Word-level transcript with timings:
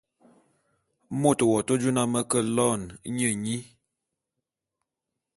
Môt 1.21 1.39
w'ake 1.49 1.73
jô 1.81 1.89
na 1.95 2.03
me 2.13 2.21
ke 2.31 2.39
loene 2.55 2.85
nye 3.17 3.29
nyi. 3.43 3.57